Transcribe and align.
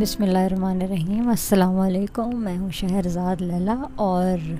بسم 0.00 0.22
اللہ 0.22 0.38
الرحمن 0.38 0.82
الرحیم۔ 0.82 1.28
السلام 1.28 1.80
علیکم۔ 1.80 2.40
میں 2.40 2.58
ہوں 2.58 2.70
شہرزاد 2.70 3.36
لیلا 3.42 3.74
اور 3.94 4.54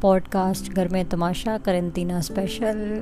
پوڈ 0.00 0.22
کاسٹ 0.28 0.76
گھر 0.76 0.88
میں 0.88 1.04
تماشا 1.10 1.56
کرنتینہ 1.64 2.12
اسپیشل 2.12 3.00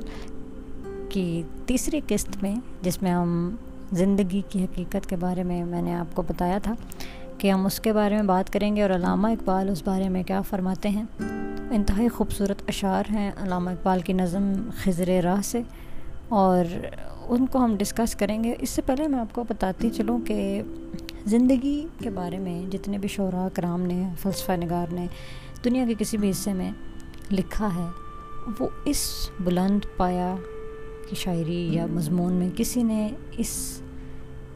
کی 1.09 1.43
تیسری 1.65 2.01
قسط 2.07 2.29
میں، 2.41 2.55
جس 2.81 3.01
میں 3.01 3.11
ہم 3.11 3.55
زندگی 3.91 4.41
کی 4.49 4.63
حقیقت 4.63 5.09
کے 5.09 5.15
بارے 5.15 5.43
میں 5.43 5.65
میں 5.65 5.81
نے 5.81 5.95
آپ 5.95 6.15
کو 6.15 6.21
بتایا 6.21 6.57
تھا 6.57 6.73
کہ 7.37 7.51
ہم 7.51 7.65
اس 7.65 7.79
کے 7.79 7.93
بارے 7.93 8.15
میں 8.15 8.23
بات 8.23 8.53
کریں 8.53 8.75
گے 8.75 8.81
اور 8.81 8.89
علامہ 8.89 9.27
اقبال 9.27 9.69
اس 9.69 9.83
بارے 9.85 10.09
میں 10.09 10.23
کیا 10.23 10.41
فرماتے 10.41 10.89
ہیں۔ 10.89 11.03
انتہائی 11.71 12.07
خوبصورت 12.07 12.61
اشعار 12.67 13.03
ہیں 13.09 13.31
علامہ 13.41 13.69
اقبال 13.69 13.99
کی 13.99 14.13
نظم 14.13 14.53
خضر 14.83 15.21
راہ 15.23 15.41
سے 15.43 15.61
اور 16.29 16.65
ان 17.27 17.45
کو 17.45 17.59
ہم 17.59 17.75
ڈسکس 17.77 18.15
کریں 18.15 18.43
گے۔ 18.43 18.55
اس 18.59 18.69
سے 18.69 18.81
پہلے 18.81 19.07
میں 19.07 19.19
آپ 19.19 19.35
کو 19.35 19.43
بتاتی 19.49 19.89
چلوں 19.89 20.19
کہ 20.19 20.61
زندگی 21.25 21.87
کے 21.99 22.09
بارے 22.09 22.39
میں 22.39 22.71
جتنے 22.71 22.97
بھی 22.97 23.09
شعراء، 23.09 23.47
کرام 23.53 23.81
نے، 23.81 24.03
فلسفہ 24.21 24.51
نگار 24.51 24.93
نے 24.93 25.05
دنیا 25.65 25.85
کے 25.87 25.93
کسی 25.97 26.17
بھی 26.17 26.29
حصے 26.29 26.53
میں 26.53 26.71
لکھا 27.31 27.69
ہے، 27.75 27.87
وہ 28.59 28.67
اس 28.85 29.29
بلند 29.39 29.85
پایا 29.97 30.35
کی 31.09 31.15
شاعری 31.15 31.67
یا 31.71 31.85
مضمون 31.85 32.33
میں 32.33 32.49
کسی 32.55 32.83
نے 32.83 33.07
اس 33.37 33.81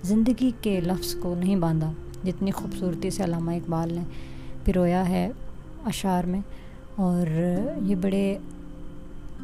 زندگی 0.03 0.51
کے 0.61 0.79
لفظ 0.81 1.15
کو 1.15 1.35
نہیں 1.35 1.55
باندھا۔ 1.55 1.91
جتنی 2.23 2.51
خوبصورتی 2.51 3.09
سے 3.09 3.23
علامہ 3.23 3.51
اقبال 3.51 3.93
نے 3.93 4.03
پرویا 4.65 5.09
ہے 5.09 5.29
اشعار 5.85 6.23
میں 6.23 6.39
اور 6.95 7.27
یہ 7.85 7.95
بڑے 7.95 8.37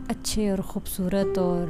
اچھے 0.08 0.50
اور 0.50 0.60
خوبصورت 0.60 1.38
اور 1.38 1.68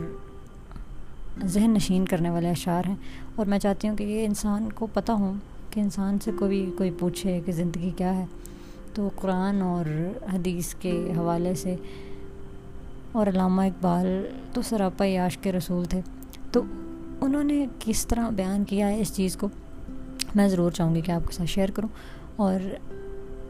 ذہن 1.43 1.71
نشین 1.71 2.05
کرنے 2.05 2.29
والے 2.29 2.49
اشعار 2.49 2.83
ہیں۔ 2.87 2.95
اور 3.35 3.45
میں 3.45 3.59
چاہتی 3.59 3.89
ہوں 3.89 3.97
کہ 3.97 4.03
یہ 4.03 4.25
انسان 4.25 4.69
کو 4.75 4.87
پتہ 4.93 5.11
ہوں 5.11 5.33
کہ 5.69 5.79
انسان 5.79 6.17
سے 6.19 6.31
کوئی 6.39 6.71
کوئی 6.77 6.91
پوچھے 6.99 7.41
کہ 7.45 7.51
زندگی 7.51 7.91
کیا 7.97 8.15
ہے۔ 8.15 8.25
تو 8.93 9.09
قرآن 9.15 9.61
اور 9.61 9.85
حدیث 10.33 10.75
کے 10.75 11.13
حوالے 11.17 11.55
سے 11.55 11.75
اور 13.11 13.27
علامہ 13.27 13.61
اقبال 13.61 14.07
تو 14.53 14.61
سراپا 14.61 15.05
یاش 15.05 15.37
کے 15.37 15.51
رسول 15.51 15.85
تھے۔ 15.85 16.01
تو 16.51 16.61
انہوں 17.21 17.43
نے 17.43 17.65
کس 17.79 18.07
طرح 18.07 18.29
بیان 18.29 18.63
کیا 18.63 18.87
ہے 18.87 19.01
اس 19.01 19.15
چیز 19.15 19.35
کو؟ 19.35 19.47
میں 20.35 20.47
ضرور 20.47 20.71
چاہوں 20.71 20.95
گی 20.95 21.01
کہ 21.01 21.11
آپ 21.11 21.27
کے 21.27 21.33
ساتھ 21.33 21.49
شیئر 21.49 21.71
کروں۔ 21.71 21.89
اور 22.35 22.59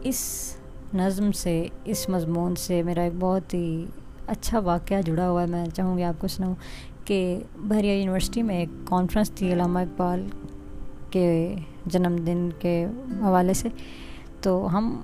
اس 0.03 0.51
نظم 0.93 1.31
سے، 1.31 1.67
اس 1.85 2.09
مضمون 2.09 2.55
سے 2.55 2.83
میرا 2.83 3.01
ایک 3.01 3.13
بہت 3.19 3.53
ہی 3.53 3.85
اچھا 4.27 4.59
واقعہ 4.59 5.01
جڑا 5.01 5.29
ہوا 5.29 5.41
ہے، 5.41 5.47
میں 5.47 5.65
چاہوں 5.73 5.97
گی 5.97 6.03
آپ 6.03 6.21
کو 6.21 6.27
سناؤں 6.27 6.55
کہ 7.05 7.39
بحریہ 7.59 7.93
یونیورسٹی 7.93 8.41
میں 8.41 8.59
ایک 8.59 8.69
کانفرنس 8.85 9.31
تھی 9.31 9.53
علامہ 9.53 9.79
اقبال 9.79 10.27
کے 11.09 11.55
جنم 11.85 12.15
دن 12.15 12.49
کے 12.59 12.85
حوالے 13.21 13.53
سے۔ 13.53 13.69
تو 14.41 14.77
ہم 14.77 15.01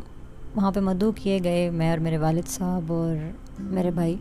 وہاں 0.55 0.71
پہ 0.71 0.79
مدعو 0.79 1.11
کیے 1.11 1.39
گئے، 1.43 1.69
میں 1.69 1.89
اور 1.89 1.97
میرے 1.97 2.17
والد 2.17 2.47
صاحب 2.47 2.93
اور 2.93 3.15
میرے 3.59 3.91
بھائی۔ 3.91 4.15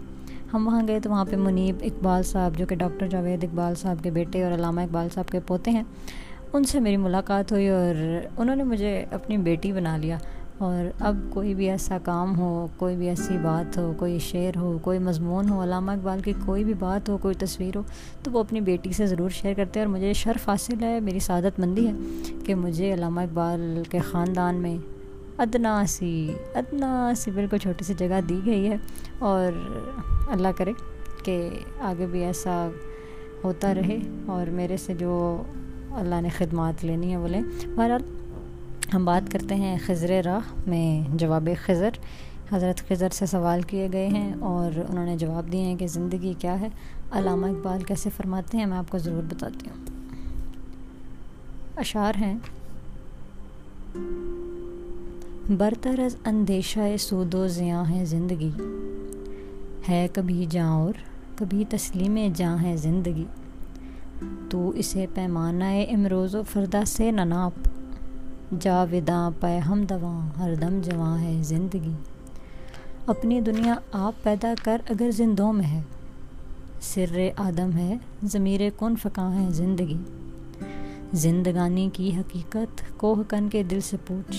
ہم 0.54 0.66
وہاں 0.66 0.88
گئے 0.88 1.00
تو 1.00 1.10
وہاں 1.10 1.24
پہ 1.24 1.36
منیب 1.36 1.76
اقبال 1.82 2.22
صاحب، 2.22 2.56
جو 2.56 2.66
کہ 2.66 2.76
ڈاکٹر 2.76 3.06
جاوید 3.06 3.44
اقبال 3.44 3.74
صاحب 3.74 3.96
کے 4.02 4.10
بیٹے 4.10 4.44
اور 4.44 4.52
علامہ 4.52 4.80
اقبال 4.80 5.08
صاحب 5.14 5.28
کے 5.28 5.40
پوتے 5.46 5.70
ہیں، 5.70 5.82
ان 6.52 6.64
سے 6.64 6.80
میری 6.80 6.96
ملاقات 6.96 7.52
ہوئی 7.52 7.68
اور 7.68 7.94
انہوں 8.36 8.56
نے 8.56 8.62
مجھے 8.62 9.04
اپنی 9.10 9.38
بیٹی 9.38 9.72
بنا 9.72 9.96
لیا۔ 9.96 10.18
اور 10.60 10.84
اب 11.00 11.16
کوئی 11.30 11.54
بھی 11.54 11.70
ایسا 11.70 11.98
کام 12.04 12.38
ہو، 12.38 12.66
کوئی 12.76 12.96
بھی 12.96 13.08
ایسی 13.08 13.36
بات 13.42 13.78
ہو، 13.78 13.92
کوئی 13.98 14.18
شعر 14.18 14.56
ہو، 14.56 14.76
کوئی 14.82 14.98
مضمون 14.98 15.48
ہو، 15.48 15.62
علامہ 15.62 15.90
اقبال 15.90 16.20
کی 16.20 16.32
کوئی 16.46 16.64
بھی 16.64 16.74
بات 16.78 17.08
ہو، 17.08 17.16
کوئی 17.18 17.34
تصویر 17.38 17.76
ہو، 17.76 17.82
تو 18.22 18.30
وہ 18.30 18.40
اپنی 18.40 18.60
بیٹی 18.60 18.92
سے 18.92 19.06
ضرور 19.06 19.30
شیئر 19.30 19.54
کرتے 19.56 19.80
ہیں 19.80 19.86
اور 19.86 19.94
مجھے 19.94 20.12
شرف 20.12 20.48
حاصل 20.48 20.82
ہے، 20.82 21.00
میری 21.00 21.18
سعادت 21.18 21.60
مندی 21.60 21.86
ہے 21.86 21.92
کہ 22.46 22.54
مجھے 22.54 22.92
علامہ 22.94 23.20
اقبال 23.20 23.82
کے 23.90 23.98
خاندان 24.10 24.62
میں 24.62 24.76
ادنا 25.38 25.82
سی 25.88 26.12
ادنا 26.54 27.12
سی 27.16 27.30
بالکل 27.30 27.58
چھوٹی 27.58 27.84
سی 27.84 27.94
جگہ 27.98 28.20
دی 28.28 28.40
گئی 28.46 28.68
ہے 28.70 28.76
اور 29.18 29.52
اللہ 30.32 30.48
کرے 30.56 30.72
کہ 31.24 31.38
آگے 31.80 32.06
بھی 32.06 32.24
ایسا 32.24 32.68
ہوتا 33.44 33.74
رہے 33.74 33.98
اور 34.26 34.50
میرے 34.50 34.76
سے 34.76 34.94
جو 34.94 35.42
اللہ 35.90 36.20
نے 36.20 36.28
خدمات 36.28 36.84
لینی 36.84 37.12
ہے 37.12 37.18
بولے 37.18 37.40
بہرحال 37.76 38.02
ہم 38.94 39.04
بات 39.04 39.32
کرتے 39.32 39.54
ہیں 39.54 39.78
خضر 39.86 40.20
راہ 40.24 40.68
میں 40.68 41.16
جواب 41.16 41.48
خضر۔ 41.66 41.90
حضرت 42.52 42.88
خضر 42.88 43.08
سے 43.08 43.26
سوال 43.26 43.62
کیے 43.62 43.88
گئے 43.92 44.06
ہیں 44.08 44.32
اور 44.40 44.78
انہوں 44.90 45.06
نے 45.06 45.16
جواب 45.16 45.52
دیے 45.52 45.62
ہیں 45.62 45.76
کہ 45.76 45.86
زندگی 45.86 46.34
کیا 46.38 46.60
ہے۔ 46.60 46.68
علامہ 47.10 47.46
اقبال 47.46 47.82
کیسے 47.82 48.10
فرماتے 48.16 48.58
ہیں؟ 48.58 48.66
میں 48.66 48.78
آپ 48.78 48.90
کو 48.90 48.98
ضرور 48.98 49.22
بتاتی 49.22 49.70
ہوں۔ 49.70 49.84
اشعار 51.76 52.12
ہیں۔ 52.20 52.38
برتر 55.56 55.98
از 55.98 56.16
اندیشہ 56.24 56.96
سود 56.98 57.34
و 57.34 57.48
زیاں 57.48 57.84
ہے 57.90 58.04
زندگی۔ 58.04 58.50
ہے 59.88 60.08
کبھی 60.12 60.46
جاں 60.50 60.72
اور 60.72 60.94
کبھی 61.36 61.64
تسلیم 61.68 62.18
جاں 62.34 62.56
ہے 62.62 62.76
زندگی۔ 62.76 63.24
تو 64.50 64.68
اسے 64.68 65.06
پیمانہ 65.14 65.64
امروز 65.90 66.34
و 66.34 66.42
فردا 66.42 66.84
سے 66.84 67.10
نناپ۔ 67.10 67.52
جا 67.64 67.69
وداں 68.52 69.30
پے 69.40 69.58
ہم 69.58 69.82
دواں، 69.82 70.38
ہر 70.38 70.54
دم 70.54 70.80
جواں 70.80 71.22
ہے 71.22 71.42
زندگی۔ 71.42 71.92
اپنی 73.06 73.40
دنیا 73.40 73.74
آپ 73.92 74.12
پیدا 74.22 74.54
کر 74.62 74.80
اگر 74.88 75.10
زندوں 75.10 75.52
میں 75.52 75.64
ہے۔ 75.64 75.82
سر 76.80 77.28
آدم 77.36 77.76
ہے، 77.76 77.96
ضمیر 78.22 78.60
کن 78.78 78.96
فقاں 78.96 79.42
ہے 79.42 79.50
زندگی۔ 79.50 79.96
زندگانی 81.12 81.90
کی 81.92 82.16
حقیقت 82.16 82.82
کوہ 82.96 83.22
کن 83.28 83.48
کے 83.48 83.62
دل 83.62 83.80
سے 83.80 83.96
پوچھ۔ 84.06 84.36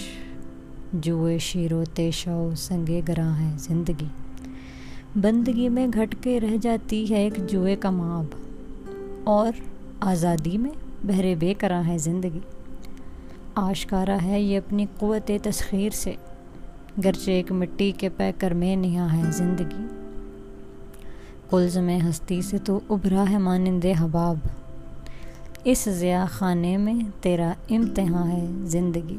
جوئے 0.94 1.38
شیر 1.38 1.74
و 1.74 1.84
تیشو 1.94 2.50
سنگے 2.58 3.02
گراں 3.08 3.40
ہے 3.40 3.58
زندگی۔ 3.58 4.08
بندگی 5.16 5.70
میں 5.70 5.88
گھٹ 5.94 6.16
کے 6.22 6.40
رہ 6.40 6.58
جاتی 6.62 7.10
ہے 7.10 7.18
ایک 7.18 7.48
جوئے 7.48 7.76
کا 7.76 7.90
ماب 7.90 8.26
اور 9.24 9.52
آزادی 10.00 10.58
میں 10.58 10.72
بہرے 11.04 11.36
بے 11.36 11.54
کراں 11.54 11.84
ہے 11.88 11.98
زندگی۔ 11.98 12.40
آشکارا 13.56 14.18
ہے 14.24 14.42
یہ 14.42 14.58
اپنی 14.58 14.86
قوت 15.00 15.32
تسخیر 15.44 15.90
سے، 15.90 16.16
گرچہ 17.04 17.32
ایک 17.32 17.52
مٹی 17.52 17.92
کے 17.92 18.10
پیکر 18.10 18.54
میں 18.54 18.76
نہا 18.76 19.18
ہے 19.18 19.32
زندگی۔ 19.32 19.86
کلز 21.50 21.78
میں 21.78 22.00
ہستی 22.10 22.42
سے 22.42 22.58
تو 22.58 22.80
ابھرا 22.90 23.24
ہے 23.30 23.38
مانند 23.38 23.86
حباب۔ 24.00 24.38
اس 25.64 25.88
ضیاء 25.92 26.26
خانے 26.26 26.78
میں 26.78 26.96
تیرا 27.22 27.54
امتحان 27.70 28.32
ہے 28.32 28.46
زندگی۔ 28.64 29.18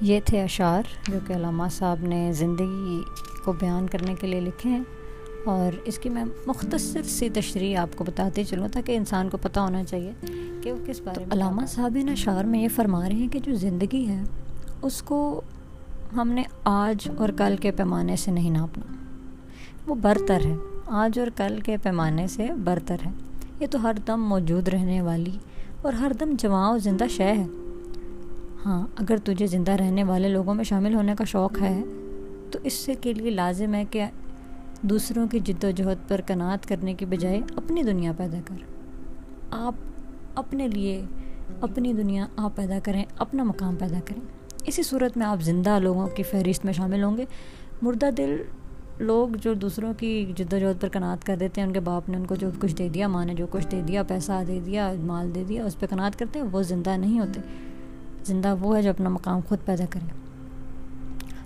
یہ 0.00 0.20
تھے 0.24 0.42
اشعار 0.42 0.82
جو 1.08 1.18
کہ 1.26 1.32
علامہ 1.32 1.62
صاحب 1.70 1.98
نے 2.00 2.32
زندگی 2.32 3.00
کو 3.44 3.52
بیان 3.52 3.86
کرنے 3.86 4.14
کے 4.20 4.26
لیے 4.26 4.40
لکھے 4.40 4.70
ہیں۔ 4.70 4.82
اور 5.46 5.80
اس 5.84 5.98
کی 5.98 6.08
میں 6.08 6.24
مختصر 6.46 7.02
سی 7.02 7.30
تشریح 7.30 7.78
آپ 7.78 7.88
کو 7.96 8.04
بتاتے 8.04 8.44
چلوں 8.44 8.68
تاکہ 8.68 8.96
انسان 8.96 9.28
کو 9.28 9.36
پتہ 9.36 9.60
ہونا 9.60 9.84
چاہیے 9.84 10.12
کہ 10.62 10.72
وہ 10.72 10.86
کس 10.86 11.00
بارے 11.00 11.24
میں 11.24 11.34
علامہ 11.34 11.62
صاحب 11.68 11.98
ان 12.00 12.08
اشعار 12.08 12.44
میں 12.44 12.62
یہ 12.62 12.68
فرما 12.68 13.08
رہے 13.08 13.16
ہیں 13.16 13.28
کہ 13.28 13.38
جو 13.38 13.54
زندگی 13.54 14.08
ہے 14.08 14.22
اس 14.82 15.02
کو 15.02 15.42
ہم 16.16 16.28
نے 16.28 16.42
آج 16.64 17.08
اور 17.16 17.28
کل 17.28 17.56
کے 17.56 17.70
پیمانے 17.70 18.16
سے 18.16 18.30
نہیں 18.30 18.50
ناپنا 18.50 18.92
وہ 19.86 19.94
برتر 19.94 20.40
ہے۔ 20.44 20.54
آج 20.86 21.18
اور 21.18 21.26
کل 21.36 21.60
کے 21.60 21.76
پیمانے 21.82 22.26
سے 22.26 22.46
برتر 22.64 22.96
ہے۔ 23.06 23.10
یہ 23.60 23.66
تو 23.70 23.82
ہر 23.82 23.92
دم 24.06 24.22
موجود 24.22 24.68
رہنے 24.68 25.00
والی 25.00 25.38
اور 25.82 25.92
ہر 25.92 26.12
دم 26.20 26.34
جواں 26.38 26.72
و 26.72 26.78
زندہ 26.78 27.04
شے 27.10 27.24
ہے۔ 27.24 27.46
ہاں 28.66 28.86
اگر 28.96 29.16
تجھے 29.16 29.46
زندہ 29.46 29.72
رہنے 29.72 30.04
والے 30.04 30.28
لوگوں 30.28 30.54
میں 30.54 30.64
شامل 30.64 30.94
ہونے 30.94 31.14
کا 31.18 31.24
شوق 31.24 31.62
ہے 31.62 31.82
تو 32.50 32.58
اس 32.62 32.72
سے 32.72 32.94
کے 33.00 33.12
لیے 33.12 33.30
لازم 33.30 33.74
ہے 33.74 33.84
کہ 33.90 34.04
دوسروں 34.82 35.28
کی 35.28 35.38
جد 35.38 35.64
و 35.64 35.70
جہد 35.70 36.08
پر 36.08 36.20
کنات 36.26 36.68
کرنے 36.68 36.94
کی 36.94 37.06
بجائے 37.06 37.40
اپنی 37.56 37.82
دنیا 37.82 38.12
پیدا 38.16 38.38
کر۔ 38.44 38.56
آپ 39.50 39.74
اپنے 40.34 40.68
لیے 40.68 41.04
اپنی 41.60 41.92
دنیا 41.92 42.26
آپ 42.36 42.56
پیدا 42.56 42.78
کریں، 42.82 43.04
اپنا 43.18 43.42
مقام 43.42 43.76
پیدا 43.76 43.98
کریں۔ 44.04 44.22
اسی 44.64 44.82
صورت 44.82 45.16
میں 45.16 45.26
آپ 45.26 45.42
زندہ 45.42 45.78
لوگوں 45.78 46.08
کی 46.08 46.22
فہرست 46.22 46.64
میں 46.64 46.72
شامل 46.72 47.02
ہوں 47.02 47.16
گے۔ 47.16 47.24
مردہ 47.82 48.10
دل 48.16 48.36
لوگ 48.98 49.28
جو 49.28 49.54
دوسروں 49.54 49.92
کی 49.98 50.32
جد 50.36 50.52
و 50.52 50.58
جہد 50.58 50.80
پر 50.80 50.88
کنات 50.88 51.24
کر 51.24 51.36
دیتے 51.40 51.60
ہیں، 51.60 51.68
ان 51.68 51.74
کے 51.74 51.80
باپ 51.80 52.08
نے 52.08 52.16
ان 52.16 52.24
کو 52.24 52.34
جو 52.34 52.50
کچھ 52.60 52.76
دے 52.76 52.88
دیا، 52.88 53.08
ماں 53.08 53.24
نے 53.24 53.34
جو 53.34 53.46
کچھ 53.50 53.66
دے 53.70 53.82
دیا، 53.88 54.02
پیسہ 54.02 54.32
دے 54.48 54.60
دیا، 54.66 54.92
مال 55.00 55.34
دے 55.34 55.44
دیا، 55.48 55.64
اس 55.64 55.80
پہ 55.80 55.86
کنات 55.90 56.18
کرتے 56.18 56.38
ہیں، 56.38 56.46
وہ 56.52 56.62
زندہ 56.62 56.90
نہیں 56.90 57.20
ہوتے۔ 57.20 57.40
زندہ 58.24 58.54
وہ 58.60 58.76
ہے 58.76 58.82
جو 58.82 58.90
اپنا 58.90 59.08
مقام 59.08 59.40
خود 59.48 59.58
پیدا 59.64 59.84
کرے۔ 59.90 60.21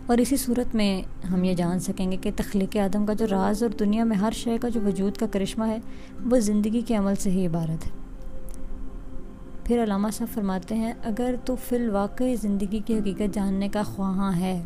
اور 0.07 0.19
اسی 0.19 0.37
صورت 0.37 0.75
میں 0.75 1.03
ہم 1.27 1.45
یہ 1.45 1.55
جان 1.55 1.79
سکیں 1.79 2.13
گے 2.13 2.17
کہ 2.17 2.31
تخلیق 2.37 2.77
آدم 2.77 3.07
کا 3.07 3.13
جو 3.13 3.27
راز 3.31 3.63
اور 3.63 3.71
دنیا 3.71 4.05
میں 4.05 4.17
ہر 4.17 4.31
شے 4.33 4.59
کا 4.61 4.69
جو 4.69 4.81
وجود 4.81 5.17
کا 5.17 5.27
کرشمہ 5.33 5.65
ہے، 5.65 5.79
وہ 6.31 6.39
زندگی 6.39 6.81
کے 6.81 6.97
عمل 6.97 7.15
سے 7.15 7.31
ہی 7.31 7.47
عبارت 7.47 7.87
ہے۔ 7.87 7.91
پھر 9.65 9.83
علامہ 9.83 10.09
صاحب 10.13 10.35
فرماتے 10.35 10.75
ہیں، 10.75 10.93
اگر 11.05 11.35
تو 11.45 11.57
فی 11.69 11.77
الواقع 11.77 12.25
زندگی 12.43 12.81
کی 12.87 12.99
حقیقت 12.99 13.35
جاننے 13.35 13.69
کا 13.69 13.83
خواہاں 13.83 14.37
ہے، 14.37 14.63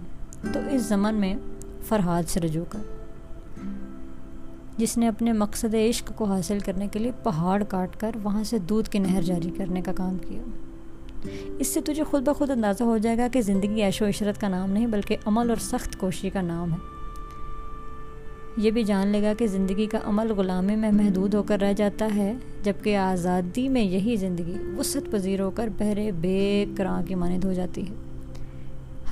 تو 0.53 0.61
اس 0.71 0.83
زمن 0.83 1.15
میں 1.15 1.35
فرحاد 1.83 2.23
سے 2.29 2.41
رجوع 2.41 2.65
کر۔ 2.69 2.81
جس 4.77 4.99
نے 4.99 5.09
اپنے 5.09 5.33
مقصد 5.33 5.75
عشق 5.75 6.13
کو 6.17 6.25
حاصل 6.25 6.59
کرنے 6.61 6.89
کے 6.89 6.99
لیے 6.99 7.13
پہاڑ 7.23 7.63
کاٹ 7.65 7.97
کر 7.97 8.11
وہاں 8.23 8.45
سے 8.45 8.59
دودھ 8.59 8.91
کی 8.91 8.99
نہر 8.99 9.23
جاری 9.23 9.51
کرنے 9.57 9.81
کا 9.81 9.93
کام 9.93 10.17
کیا۔ 10.29 10.43
اس 11.59 11.67
سے 11.67 11.81
تجھے 11.81 12.05
خود 12.05 12.29
بخود 12.29 12.51
اندازہ 12.51 12.85
ہو 12.85 12.99
جائے 12.99 13.19
گا 13.19 13.29
کہ 13.33 13.41
زندگی 13.41 13.83
عیش 13.83 14.03
و 14.03 14.07
عشرت 14.07 14.41
کا 14.41 14.49
نام 14.49 14.71
نہیں 14.71 14.87
بلکہ 14.87 15.17
عمل 15.27 15.49
اور 15.49 15.57
سخت 15.57 15.99
کوشی 15.99 16.31
کا 16.31 16.41
نام 16.41 16.73
ہے۔ 16.73 16.79
یہ 18.57 18.71
بھی 18.71 18.83
جان 18.83 19.09
لے 19.09 19.23
گا 19.23 19.33
کہ 19.39 19.47
زندگی 19.47 19.87
کا 19.87 19.99
عمل 20.05 20.33
غلامی 20.33 20.77
میں 20.77 20.93
محدود 20.93 21.35
ہو 21.35 21.43
کر 21.43 21.61
رہ 21.61 21.73
جاتا 21.73 22.09
ہے، 22.15 22.35
جبکہ 22.63 22.97
آزادی 22.97 23.69
میں 23.69 23.83
یہی 23.83 24.17
زندگی 24.17 24.55
وسعت 24.79 25.11
پذیر 25.11 25.41
ہو 25.41 25.51
کر 25.51 25.69
بہرے 25.79 26.13
بے 26.13 26.65
کراں 26.77 27.03
کی 27.03 27.15
مانند 27.15 27.45
ہو 27.45 27.53
جاتی 27.53 27.89
ہے۔ 27.89 27.95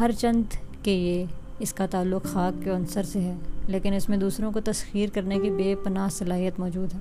ہر 0.01 0.11
چند 0.13 0.43
کہ 0.83 0.91
یہ 0.91 1.25
اس 1.59 1.73
کا 1.73 1.87
تعلق 1.87 2.25
خاک 2.25 2.65
کے 2.65 2.71
عنصر 2.71 3.03
سے 3.03 3.21
ہے، 3.21 3.35
لیکن 3.69 3.93
اس 3.93 4.09
میں 4.09 4.19
دوسروں 4.19 4.53
کو 4.53 4.61
تسخیر 4.61 5.09
کرنے 5.15 5.39
کی 5.39 5.51
بے 5.51 5.75
پناہ 5.85 6.09
صلاحیت 6.09 6.61
موجود 6.61 6.95
ہے۔ 6.95 6.99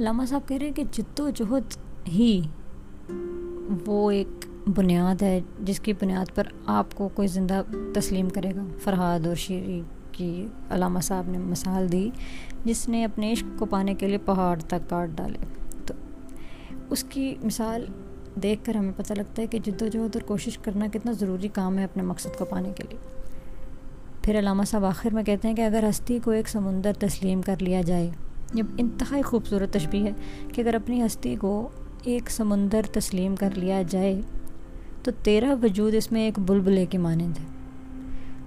علامہ 0.00 0.22
صاحب 0.28 0.48
کہہ 0.48 0.56
رہے 0.56 0.66
ہیں 0.66 0.74
کہ 0.74 0.84
جد 0.92 1.20
و 1.20 1.30
جہد 1.30 1.76
ہی 2.08 2.40
وہ 3.86 4.10
ایک 4.10 4.46
بنیاد 4.76 5.22
ہے 5.22 5.40
جس 5.60 5.80
کی 5.80 5.92
بنیاد 5.92 6.34
پر 6.34 6.44
آپ 6.66 6.94
کو 6.94 7.08
کوئی 7.14 7.28
زندہ 7.28 7.62
تسلیم 7.94 8.28
کرے 8.28 8.50
گا۔ 8.56 8.64
فرحاد 8.80 9.26
اور 9.26 9.34
شیری 9.34 9.82
کی 10.12 10.46
علامہ 10.70 10.98
صاحب 10.98 11.24
نے 11.28 11.38
مثال 11.38 11.92
دی، 11.92 12.10
جس 12.64 12.88
نے 12.88 13.04
اپنے 13.04 13.32
عشق 13.32 13.58
کو 13.58 13.66
پانے 13.66 13.94
کے 13.94 14.08
لیے 14.08 14.18
پہاڑ 14.18 14.60
تک 14.60 14.90
کاٹ 14.90 15.08
ڈالے۔ 15.08 15.38
تو 15.86 15.94
اس 16.90 17.04
کی 17.04 17.34
مثال 17.42 17.84
دیکھ 18.42 18.64
کر 18.64 18.74
ہمیں 18.74 18.92
پتہ 18.96 19.12
لگتا 19.12 19.42
ہے 19.42 19.46
کہ 19.46 19.58
جد 19.58 19.82
و 19.82 19.86
جہد 19.86 20.16
اور 20.16 20.20
کوشش 20.20 20.58
کرنا 20.58 20.86
کتنا 20.92 21.12
ضروری 21.12 21.48
کام 21.48 21.78
ہے 21.78 21.84
اپنے 21.84 22.02
مقصد 22.02 22.38
کو 22.38 22.44
پانے 22.44 22.72
کے 22.76 22.84
لیے۔ 22.90 22.98
پھر 24.22 24.38
علامہ 24.38 24.62
صاحب 24.62 24.84
آخر 24.84 25.14
میں 25.14 25.22
کہتے 25.22 25.48
ہیں 25.48 25.54
کہ 25.54 25.62
اگر 25.62 25.84
ہستی 25.88 26.18
کو 26.24 26.30
ایک 26.30 26.48
سمندر 26.48 26.92
تسلیم 26.98 27.42
کر 27.42 27.56
لیا 27.60 27.80
جائے، 27.80 28.10
یہ 28.54 28.62
انتہائی 28.78 29.22
خوبصورت 29.22 29.72
تشبیح 29.72 30.04
ہے 30.04 30.12
کہ 30.52 30.60
اگر 30.60 30.74
اپنی 30.74 31.06
ہستی 31.06 31.36
کو 31.36 31.68
ایک 32.02 32.30
سمندر 32.30 32.80
تسلیم 32.92 33.36
کر 33.36 33.48
لیا 33.54 33.82
جائے 33.88 34.20
تو 35.02 35.10
تیرا 35.22 35.54
وجود 35.62 35.94
اس 35.94 36.12
میں 36.12 36.22
ایک 36.22 36.38
بلبلے 36.38 36.86
کی 36.86 36.98
مانند 36.98 37.38
ہے 37.40 37.44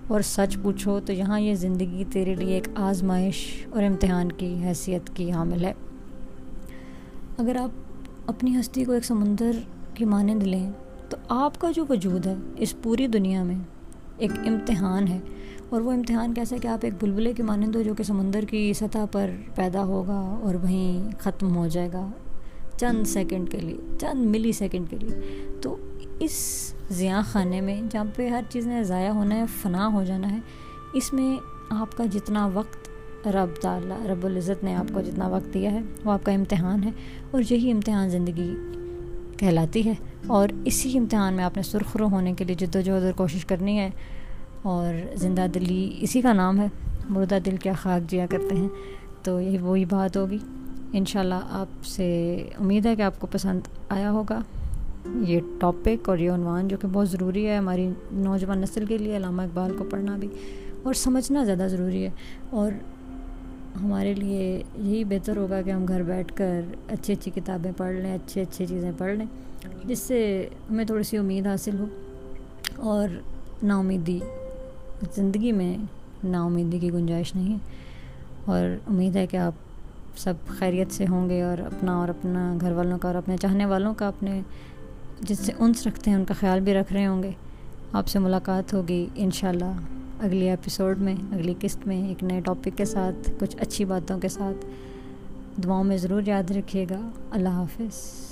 اور 0.08 0.22
سچ 0.22 0.58
پوچھو 0.62 1.00
تو 1.00 1.14
یہاں 1.14 1.40
یہ 1.40 1.56
زندگی 1.56 2.04
تیرے 2.12 2.36
لیے 2.36 2.54
ایک 2.54 2.68
آزمائش 2.76 3.66
اور 3.70 3.84
امتحان 3.84 4.32
کی 4.32 4.56
حیثیت 4.64 5.10
کی 5.14 5.32
حامل 5.32 5.66
ہے۔ 5.66 5.74
اگر 7.38 7.56
آپ 7.56 7.70
اپنی 8.26 8.60
ہستی 8.60 8.84
کو 8.84 8.92
ایک 8.92 9.06
سمندر 9.06 9.52
کی 9.94 10.06
مانند 10.06 10.44
لیں 10.44 10.72
تو 11.10 11.18
آپ 11.30 11.60
کا 11.60 11.72
جو 11.72 11.86
وجود 11.90 12.28
ہے 12.28 12.36
اس 12.56 12.82
پوری 12.84 13.08
دنیا 13.08 13.44
میں 13.44 13.56
ایک 14.18 14.32
امتحان 14.48 15.08
ہے۔ 15.08 15.20
اور 15.70 15.82
وہ 15.82 15.92
امتحان 15.92 16.34
کیسا 16.34 16.56
کہ 16.62 16.68
آپ 16.68 16.80
ایک 16.82 16.94
بلبلے 17.00 17.34
کی 17.34 17.44
مانند 17.44 17.76
ہو 17.76 17.82
جو 17.82 17.94
کہ 17.94 18.04
سمندر 18.04 18.42
کی 18.42 18.74
سطح 18.74 19.06
پر 19.12 19.30
پیدا 19.56 19.84
ہوگا 19.84 20.38
اور 20.42 20.56
وہیں 20.56 21.10
ختم 21.20 21.56
ہو 21.56 21.68
جائے 21.68 21.90
گا۔ 21.94 22.12
چند 22.82 23.08
سیکنڈ 23.08 23.52
کے 23.52 23.58
لیے، 23.58 23.78
چند 24.00 24.26
ملی 24.26 24.52
سیکنڈ 24.52 24.90
کے 24.90 24.98
لیے۔ 24.98 25.46
تو 25.62 25.78
اس 26.20 26.32
زیاں 26.90 27.22
خانے 27.26 27.62
میں 27.62 27.82
جہاں 27.90 28.06
پہ 28.16 28.30
ہر 28.30 28.42
چیز 28.50 28.68
نے 28.68 28.84
ضائع 28.84 29.10
ہونا 29.10 29.36
ہے، 29.36 29.44
فنا 29.62 29.88
ہو 29.94 30.04
جانا 30.04 30.32
ہے، 30.32 30.40
اس 30.94 31.14
میں 31.14 31.38
آپ 31.70 31.98
کا 31.98 32.06
جتنا 32.06 32.50
وقت 32.54 32.90
رب 33.28 33.62
تعالیٰ، 33.62 34.06
رب 34.06 34.26
العزت 34.26 34.64
نے 34.64 34.76
آپ 34.76 34.94
کو 34.94 35.02
جتنا 35.02 35.28
وقت 35.28 35.54
دیا 35.54 35.72
ہے، 35.72 35.82
وہ 36.06 36.12
آپ 36.12 36.26
کا 36.26 36.32
امتحان 36.32 36.84
ہے۔ 36.84 36.92
اور 37.32 37.42
یہی 37.50 37.72
امتحان 37.72 38.10
زندگی 38.10 38.56
کہلاتی 39.38 39.86
ہے۔ 39.86 39.94
اور 40.28 40.50
اسی 40.66 40.98
امتحان 40.98 41.34
میں 41.34 41.44
آپ 41.44 41.58
نے 41.58 41.64
سرخرو 41.64 42.08
ہونے 42.08 42.34
کے 42.34 42.44
لیے 42.44 42.56
جد 42.56 42.76
و 42.76 42.82
جہد 42.82 43.04
اور 43.04 43.12
کوشش 43.12 43.46
کرنی 43.46 43.80
ہے۔ 43.80 43.90
اور 44.62 45.16
زندہ 45.16 45.46
دلی 45.54 45.98
اسی 46.02 46.22
کا 46.22 46.34
نام 46.34 46.60
ہے۔ 46.60 46.68
مردہ 47.10 47.38
دل 47.46 47.58
کیا 47.58 47.74
خاک 47.74 48.12
جیا 48.12 48.26
کرتے 48.26 48.56
ہیں۔ 48.56 48.70
تو 49.24 49.42
یہی 49.42 49.58
وہی 49.58 49.86
بات 49.86 50.18
ہوگی۔ 50.18 50.38
انشاءاللہ 50.94 51.36
آپ 51.50 51.86
سے 51.86 52.36
امید 52.60 52.86
ہے 52.86 52.96
کہ 52.96 53.02
آپ 53.02 53.20
کو 53.20 53.28
پسند 53.32 53.60
آیا 53.90 54.12
ہوگا 54.12 54.42
یہ 55.06 55.40
ٹاپک 55.60 56.10
اور 56.10 56.18
یہ 56.18 56.32
عنوان 56.32 56.68
جو 56.68 56.78
کہ 56.78 56.88
بہت 56.92 57.10
ضروری 57.10 57.48
ہے 57.48 57.56
ہماری 57.58 57.90
نوجوان 58.12 58.60
نسل 58.60 58.86
کے 58.86 58.98
لیے، 58.98 59.18
علامہ 59.18 59.42
اقبال 59.42 59.72
کو 59.78 59.84
پڑھنا 59.84 60.18
بھی، 60.18 60.28
اور 60.84 60.94
سمجھنا 60.94 61.44
زیادہ 61.44 61.68
ضروری 61.68 62.04
ہے۔ 62.04 62.10
اور 62.50 62.72
ہمارے 63.84 64.14
لیے 64.14 64.64
یہی 64.76 65.04
بہتر 65.04 65.38
ہوگا 65.38 65.62
کہ 65.62 65.70
ہم 65.70 65.86
گھر 65.88 66.04
بیٹھ 66.04 66.34
کر 66.36 66.62
اچھی 66.88 67.14
اچھی 67.14 67.32
کتابیں 67.36 67.72
پڑھ 67.78 67.96
لیں، 67.96 68.16
اچھی 68.16 68.42
اچھی 68.42 68.66
چیزیں 68.66 68.92
پڑھ 68.98 69.14
لیں، 69.14 69.26
جس 69.86 70.00
سے 70.00 70.50
ہمیں 70.72 70.86
تھوڑی 70.86 71.04
سی 71.04 71.18
امید 71.18 71.48
حاصل 71.48 71.80
ہو۔ 71.80 71.86
اور 72.76 73.08
نا 73.64 73.80
امیدی 73.80 74.20
زندگی 75.16 75.52
میں 75.52 75.78
نا 76.24 76.44
امیدی 76.44 76.80
کی 76.80 76.94
گنجائش 76.94 77.36
نہیں 77.36 77.54
ہے۔ 77.54 77.58
اور 78.46 78.68
امید 78.88 79.16
ہے 79.16 79.28
کہ 79.28 79.38
آپ 79.38 79.54
سب 80.18 80.34
خیریت 80.48 80.92
سے 80.92 81.06
ہوں 81.10 81.30
گے 81.30 81.42
اور 81.42 81.58
اپنا 81.58 81.98
اور 81.98 82.10
اپنا 82.10 82.58
گھر 82.62 82.72
والوں 82.72 82.98
کا 82.98 83.08
اور 83.08 83.16
اپنے 83.16 83.38
چاہنے 83.38 83.66
والوں 83.66 83.94
کا 83.94 84.08
اپنے 84.08 84.42
جس 85.22 85.40
سے 85.40 85.52
انس 85.60 85.88
رکھتے 85.88 86.10
ہیں، 86.12 86.18
ان 86.18 86.26
کا 86.26 86.34
خیال 86.34 86.60
بھی 86.60 86.74
رکھ 86.74 86.94
رہے 86.94 87.06
ہوں 87.06 87.24
گے۔ 87.24 87.32
آپ 87.94 88.08
سے 88.08 88.20
ملاقات 88.20 88.74
ہوگی 88.74 89.08
انشاءاللہ 89.16 89.72
اگلی 90.20 90.50
ایپیسوڈ 90.50 91.00
میں، 91.00 91.16
اگلی 91.32 91.54
قسط 91.60 91.88
میں، 91.88 92.08
ایک 92.08 92.24
نئے 92.24 92.42
ٹاپک 92.42 92.70
کے 92.78 92.86
ساتھ، 92.86 93.32
کچھ 93.40 93.58
اچھی 93.60 93.86
باتوں 93.86 94.20
کے 94.20 94.28
ساتھ۔ 94.28 94.66
دعاؤں 95.64 95.84
میں 95.84 95.98
ضرور 95.98 96.22
یاد 96.26 96.52
رکھیے 96.52 96.86
گا۔ 96.90 97.10
اللہ 97.32 97.50
حافظ۔ 97.50 98.31